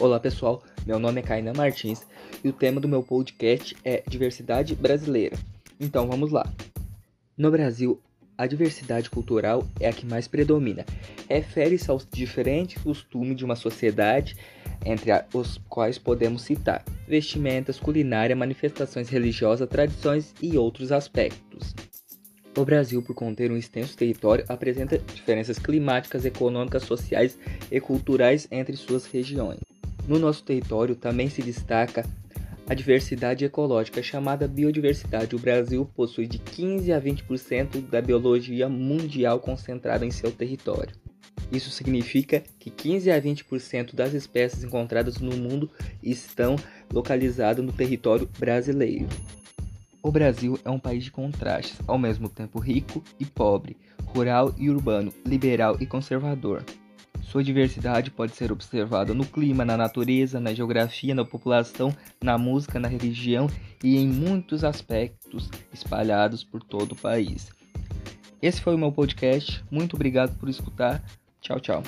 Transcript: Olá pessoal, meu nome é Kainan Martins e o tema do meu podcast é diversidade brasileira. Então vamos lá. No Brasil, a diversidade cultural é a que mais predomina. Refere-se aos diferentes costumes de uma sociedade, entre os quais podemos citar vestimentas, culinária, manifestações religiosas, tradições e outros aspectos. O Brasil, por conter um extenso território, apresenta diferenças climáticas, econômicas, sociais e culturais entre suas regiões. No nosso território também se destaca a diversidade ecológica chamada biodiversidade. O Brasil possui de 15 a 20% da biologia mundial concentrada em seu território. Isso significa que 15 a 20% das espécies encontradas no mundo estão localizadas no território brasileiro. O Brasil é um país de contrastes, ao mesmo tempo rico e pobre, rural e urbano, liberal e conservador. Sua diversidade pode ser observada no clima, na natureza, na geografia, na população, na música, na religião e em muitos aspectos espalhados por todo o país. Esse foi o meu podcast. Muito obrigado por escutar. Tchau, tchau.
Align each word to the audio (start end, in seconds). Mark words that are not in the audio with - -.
Olá 0.00 0.18
pessoal, 0.18 0.60
meu 0.84 0.98
nome 0.98 1.20
é 1.20 1.22
Kainan 1.22 1.52
Martins 1.56 2.04
e 2.42 2.48
o 2.48 2.52
tema 2.52 2.80
do 2.80 2.88
meu 2.88 3.00
podcast 3.00 3.76
é 3.84 4.02
diversidade 4.08 4.74
brasileira. 4.74 5.38
Então 5.78 6.08
vamos 6.08 6.32
lá. 6.32 6.52
No 7.38 7.48
Brasil, 7.48 8.00
a 8.36 8.44
diversidade 8.44 9.08
cultural 9.08 9.64
é 9.78 9.88
a 9.88 9.92
que 9.92 10.04
mais 10.04 10.26
predomina. 10.26 10.84
Refere-se 11.30 11.88
aos 11.92 12.04
diferentes 12.10 12.82
costumes 12.82 13.36
de 13.36 13.44
uma 13.44 13.54
sociedade, 13.54 14.36
entre 14.84 15.12
os 15.32 15.58
quais 15.68 15.96
podemos 15.96 16.42
citar 16.42 16.84
vestimentas, 17.06 17.78
culinária, 17.78 18.34
manifestações 18.34 19.08
religiosas, 19.08 19.68
tradições 19.68 20.34
e 20.42 20.58
outros 20.58 20.90
aspectos. 20.90 21.72
O 22.58 22.64
Brasil, 22.64 23.00
por 23.00 23.14
conter 23.14 23.50
um 23.50 23.56
extenso 23.56 23.96
território, 23.96 24.44
apresenta 24.48 24.98
diferenças 24.98 25.58
climáticas, 25.58 26.24
econômicas, 26.24 26.82
sociais 26.82 27.38
e 27.70 27.80
culturais 27.80 28.48
entre 28.50 28.76
suas 28.76 29.06
regiões. 29.06 29.73
No 30.06 30.18
nosso 30.18 30.42
território 30.42 30.94
também 30.94 31.30
se 31.30 31.42
destaca 31.42 32.04
a 32.66 32.74
diversidade 32.74 33.44
ecológica 33.44 34.02
chamada 34.02 34.48
biodiversidade. 34.48 35.36
O 35.36 35.38
Brasil 35.38 35.88
possui 35.94 36.26
de 36.26 36.38
15 36.38 36.92
a 36.92 37.00
20% 37.00 37.88
da 37.88 38.00
biologia 38.00 38.68
mundial 38.68 39.38
concentrada 39.40 40.04
em 40.04 40.10
seu 40.10 40.30
território. 40.30 40.94
Isso 41.52 41.70
significa 41.70 42.42
que 42.58 42.70
15 42.70 43.10
a 43.10 43.20
20% 43.20 43.94
das 43.94 44.14
espécies 44.14 44.64
encontradas 44.64 45.18
no 45.18 45.36
mundo 45.36 45.70
estão 46.02 46.56
localizadas 46.92 47.64
no 47.64 47.72
território 47.72 48.28
brasileiro. 48.38 49.08
O 50.02 50.10
Brasil 50.10 50.58
é 50.64 50.70
um 50.70 50.78
país 50.78 51.04
de 51.04 51.10
contrastes, 51.10 51.78
ao 51.86 51.98
mesmo 51.98 52.28
tempo 52.28 52.58
rico 52.58 53.02
e 53.18 53.24
pobre, 53.24 53.76
rural 54.04 54.54
e 54.58 54.68
urbano, 54.68 55.12
liberal 55.24 55.76
e 55.80 55.86
conservador. 55.86 56.62
Sua 57.34 57.42
diversidade 57.42 58.12
pode 58.12 58.36
ser 58.36 58.52
observada 58.52 59.12
no 59.12 59.26
clima, 59.26 59.64
na 59.64 59.76
natureza, 59.76 60.38
na 60.38 60.54
geografia, 60.54 61.16
na 61.16 61.24
população, 61.24 61.92
na 62.22 62.38
música, 62.38 62.78
na 62.78 62.86
religião 62.86 63.48
e 63.82 63.96
em 63.96 64.06
muitos 64.06 64.62
aspectos 64.62 65.50
espalhados 65.72 66.44
por 66.44 66.62
todo 66.62 66.92
o 66.92 66.96
país. 66.96 67.50
Esse 68.40 68.60
foi 68.60 68.76
o 68.76 68.78
meu 68.78 68.92
podcast. 68.92 69.64
Muito 69.68 69.96
obrigado 69.96 70.38
por 70.38 70.48
escutar. 70.48 71.02
Tchau, 71.40 71.58
tchau. 71.58 71.82